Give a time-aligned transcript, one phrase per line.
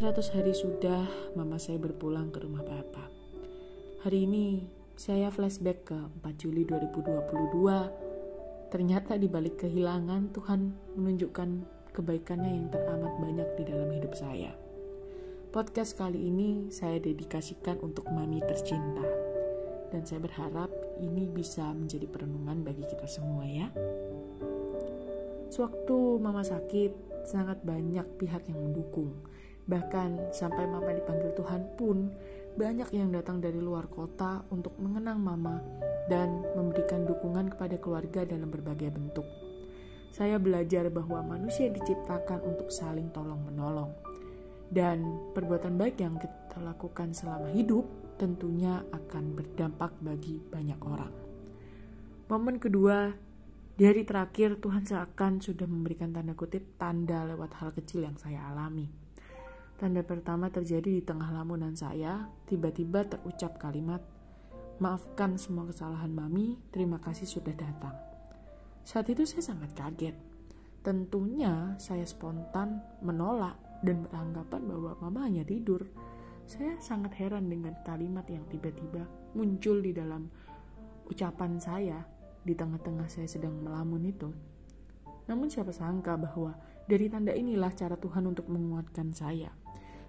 [0.00, 1.04] 100 hari sudah
[1.36, 3.04] mama saya berpulang ke rumah papa.
[4.00, 4.64] Hari ini
[4.96, 8.72] saya flashback ke 4 Juli 2022.
[8.72, 11.48] Ternyata di balik kehilangan Tuhan menunjukkan
[11.92, 14.56] kebaikannya yang teramat banyak di dalam hidup saya.
[15.52, 19.04] Podcast kali ini saya dedikasikan untuk mami tercinta.
[19.92, 23.68] Dan saya berharap ini bisa menjadi perenungan bagi kita semua ya.
[25.52, 29.12] Sewaktu mama sakit, sangat banyak pihak yang mendukung
[29.70, 32.10] Bahkan sampai mama dipanggil Tuhan pun
[32.58, 35.62] banyak yang datang dari luar kota untuk mengenang mama
[36.10, 39.22] dan memberikan dukungan kepada keluarga dalam berbagai bentuk.
[40.10, 43.94] Saya belajar bahwa manusia diciptakan untuk saling tolong-menolong.
[44.70, 47.86] Dan perbuatan baik yang kita lakukan selama hidup
[48.18, 51.14] tentunya akan berdampak bagi banyak orang.
[52.30, 53.10] Momen kedua,
[53.74, 58.50] di hari terakhir Tuhan seakan sudah memberikan tanda kutip tanda lewat hal kecil yang saya
[58.50, 58.99] alami.
[59.80, 64.04] Tanda pertama terjadi di tengah lamunan saya, tiba-tiba terucap kalimat,
[64.80, 67.92] Maafkan semua kesalahan mami, terima kasih sudah datang.
[68.80, 70.16] Saat itu saya sangat kaget.
[70.80, 75.84] Tentunya saya spontan menolak dan beranggapan bahwa mama hanya tidur.
[76.48, 79.04] Saya sangat heran dengan kalimat yang tiba-tiba
[79.36, 80.32] muncul di dalam
[81.12, 82.00] ucapan saya
[82.40, 84.32] di tengah-tengah saya sedang melamun itu.
[85.28, 86.56] Namun siapa sangka bahwa
[86.88, 89.52] dari tanda inilah cara Tuhan untuk menguatkan saya.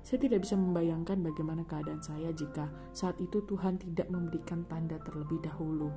[0.02, 5.38] Saya tidak bisa membayangkan bagaimana keadaan saya jika saat itu Tuhan tidak memberikan tanda terlebih
[5.46, 5.94] dahulu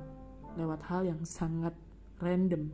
[0.55, 1.73] lewat hal yang sangat
[2.21, 2.71] random.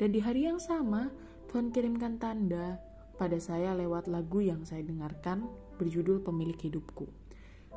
[0.00, 1.12] Dan di hari yang sama,
[1.52, 2.80] Tuhan kirimkan tanda
[3.20, 5.44] pada saya lewat lagu yang saya dengarkan
[5.76, 7.04] berjudul Pemilik Hidupku.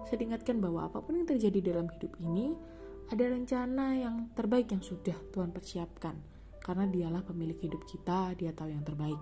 [0.07, 2.55] Saya diingatkan bahwa apa pun yang terjadi dalam hidup ini,
[3.11, 6.15] ada rencana yang terbaik yang sudah Tuhan persiapkan.
[6.63, 9.19] Karena dialah pemilik hidup kita, dia tahu yang terbaik.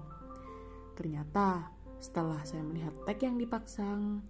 [0.94, 4.26] Ternyata setelah saya melihat tag yang dipasang,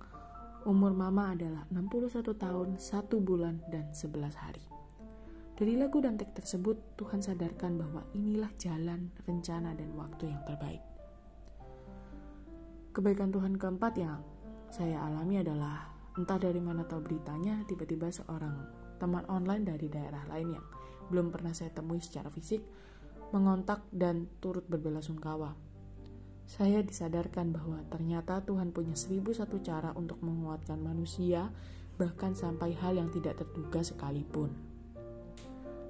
[0.67, 2.84] umur mama adalah 61 tahun, 1
[3.23, 4.59] bulan, dan 11 hari.
[5.56, 10.84] Dari lagu dan tag tersebut, Tuhan sadarkan bahwa inilah jalan, rencana, dan waktu yang terbaik.
[12.91, 14.19] Kebaikan Tuhan keempat yang
[14.68, 15.88] saya alami adalah
[16.19, 18.68] entah dari mana tahu beritanya, tiba-tiba seorang
[19.00, 20.66] teman online dari daerah lain yang
[21.07, 22.59] belum pernah saya temui secara fisik
[23.31, 25.70] mengontak dan turut berbelasungkawa
[26.51, 31.47] saya disadarkan bahwa ternyata Tuhan punya seribu satu cara untuk menguatkan manusia,
[31.95, 34.51] bahkan sampai hal yang tidak terduga sekalipun.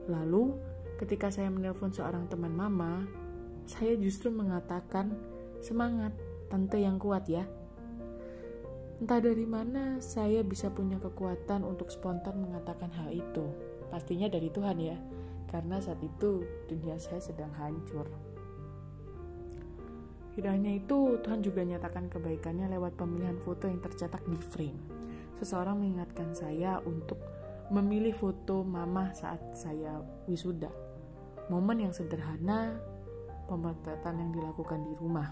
[0.05, 0.53] Lalu,
[1.01, 3.09] ketika saya menelpon seorang teman mama,
[3.65, 5.17] saya justru mengatakan,
[5.65, 6.13] "Semangat,
[6.45, 7.41] tante yang kuat ya."
[9.01, 13.49] Entah dari mana saya bisa punya kekuatan untuk spontan mengatakan hal itu.
[13.89, 14.97] Pastinya dari Tuhan ya,
[15.49, 18.30] karena saat itu dunia saya sedang hancur.
[20.31, 24.79] Tidak hanya itu, Tuhan juga nyatakan kebaikannya lewat pemilihan foto yang tercetak di frame.
[25.43, 27.19] Seseorang mengingatkan saya untuk
[27.71, 30.71] memilih foto mama saat saya wisuda.
[31.51, 32.79] Momen yang sederhana,
[33.51, 35.27] pemotretan yang dilakukan di rumah.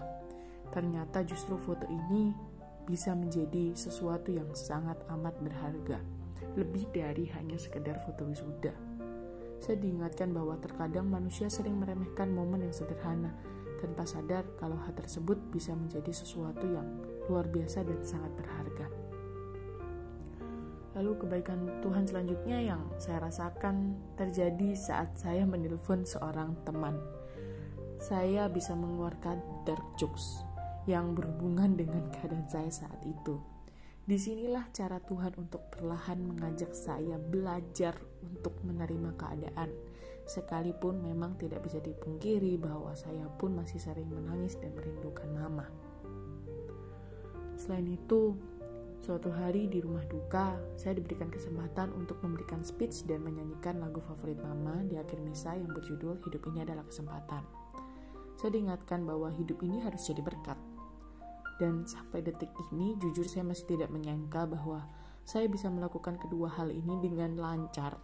[0.68, 2.36] Ternyata justru foto ini
[2.84, 6.00] bisa menjadi sesuatu yang sangat amat berharga.
[6.60, 8.72] Lebih dari hanya sekedar foto wisuda.
[9.60, 13.36] Saya diingatkan bahwa terkadang manusia sering meremehkan momen yang sederhana,
[13.80, 16.86] tanpa sadar kalau hal tersebut bisa menjadi sesuatu yang
[17.26, 18.86] luar biasa dan sangat berharga.
[21.00, 26.98] Lalu kebaikan Tuhan selanjutnya yang saya rasakan terjadi saat saya menelpon seorang teman.
[28.02, 30.42] Saya bisa mengeluarkan dark jokes
[30.88, 33.38] yang berhubungan dengan keadaan saya saat itu.
[34.02, 37.94] Di sinilah cara Tuhan untuk perlahan mengajak saya belajar
[38.26, 39.70] untuk menerima keadaan
[40.30, 45.66] Sekalipun memang tidak bisa dipungkiri bahwa saya pun masih sering menangis dan merindukan mama.
[47.58, 48.38] Selain itu,
[49.02, 54.38] suatu hari di rumah duka, saya diberikan kesempatan untuk memberikan speech dan menyanyikan lagu favorit
[54.38, 57.42] mama di akhir misa yang berjudul Hidup Ini Adalah Kesempatan.
[58.38, 60.56] Saya diingatkan bahwa hidup ini harus jadi berkat.
[61.58, 64.86] Dan sampai detik ini, jujur saya masih tidak menyangka bahwa
[65.26, 67.98] saya bisa melakukan kedua hal ini dengan lancar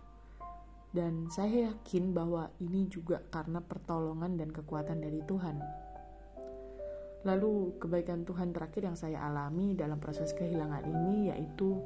[0.96, 5.60] dan saya yakin bahwa ini juga karena pertolongan dan kekuatan dari Tuhan.
[7.28, 11.76] Lalu, kebaikan Tuhan terakhir yang saya alami dalam proses kehilangan ini yaitu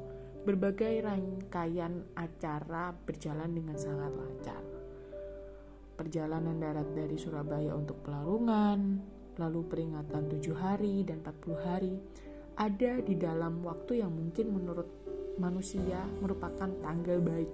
[0.47, 4.63] berbagai rangkaian acara berjalan dengan sangat lancar.
[5.99, 8.79] Perjalanan darat dari Surabaya untuk Pelarungan,
[9.37, 11.93] lalu peringatan tujuh hari dan 40 hari,
[12.55, 14.87] ada di dalam waktu yang mungkin menurut
[15.35, 17.51] manusia merupakan tanggal baik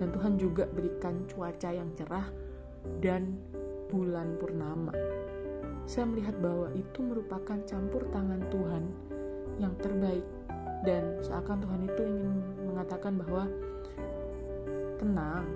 [0.00, 2.28] dan Tuhan juga berikan cuaca yang cerah
[3.02, 3.36] dan
[3.92, 4.94] bulan purnama.
[5.82, 8.84] saya melihat bahwa itu merupakan campur tangan Tuhan
[9.58, 10.22] yang terbaik
[10.86, 12.32] dan seakan Tuhan itu ingin
[12.70, 13.50] mengatakan bahwa
[14.96, 15.46] tenang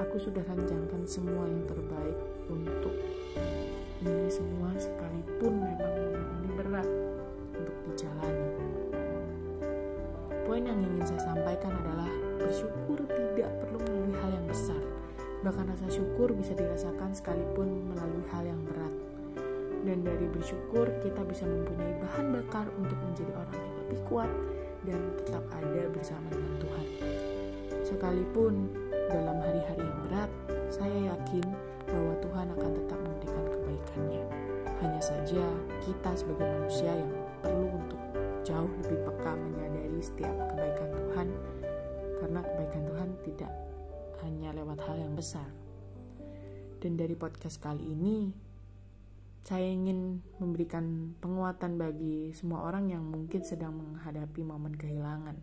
[0.00, 2.18] aku sudah rancangkan semua yang terbaik
[2.52, 2.94] untuk
[4.04, 6.88] ini semua sekalipun memang momen ini berat
[7.56, 8.48] untuk dijalani
[10.44, 12.12] poin yang ingin saya sampaikan adalah
[12.44, 14.82] bersyukur tidak perlu melalui hal yang besar
[15.40, 18.94] bahkan rasa syukur bisa dirasakan sekalipun melalui hal yang berat
[19.84, 24.30] dan dari bersyukur kita bisa mempunyai bahan bakar untuk menjadi orang yang lebih kuat
[24.88, 26.86] dan tetap ada bersama dengan Tuhan.
[27.84, 28.54] Sekalipun
[29.12, 30.30] dalam hari-hari yang berat,
[30.72, 31.44] saya yakin
[31.84, 34.24] bahwa Tuhan akan tetap memberikan kebaikannya.
[34.80, 35.44] Hanya saja
[35.84, 37.12] kita sebagai manusia yang
[37.44, 38.00] perlu untuk
[38.44, 40.88] jauh lebih peka menyadari setiap kebaikan
[42.24, 43.52] karena kebaikan Tuhan tidak
[44.24, 45.44] hanya lewat hal yang besar.
[46.80, 48.32] Dan dari podcast kali ini,
[49.44, 55.36] saya ingin memberikan penguatan bagi semua orang yang mungkin sedang menghadapi momen kehilangan.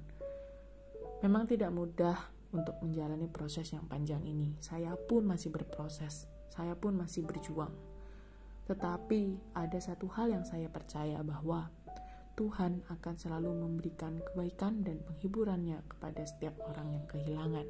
[1.21, 2.17] Memang tidak mudah
[2.49, 4.57] untuk menjalani proses yang panjang ini.
[4.57, 7.77] Saya pun masih berproses, saya pun masih berjuang.
[8.65, 11.69] Tetapi ada satu hal yang saya percaya bahwa
[12.35, 17.67] Tuhan akan selalu memberikan kebaikan dan penghiburannya kepada setiap orang yang kehilangan.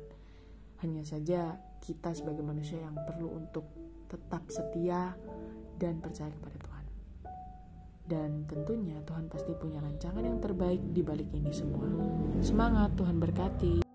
[0.81, 3.65] Hanya saja kita sebagai manusia yang perlu untuk
[4.09, 5.13] tetap setia
[5.77, 6.85] dan percaya kepada Tuhan.
[8.05, 11.85] Dan tentunya Tuhan pasti punya rancangan yang terbaik di balik ini semua.
[12.41, 13.90] Semangat, Tuhan berkati.